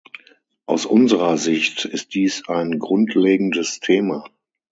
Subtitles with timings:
[0.65, 4.23] Aus unserer Sicht ist dies ein grundlegendes Thema.